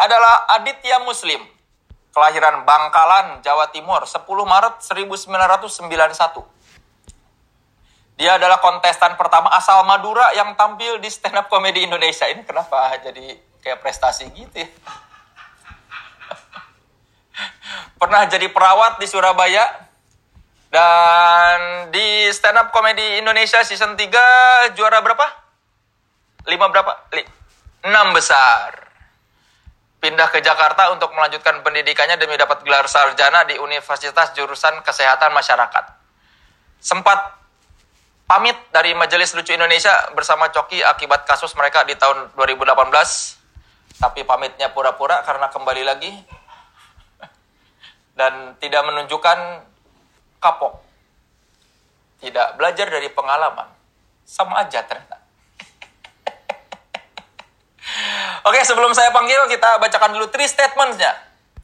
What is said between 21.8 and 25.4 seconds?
di stand up comedy Indonesia season 3 juara berapa?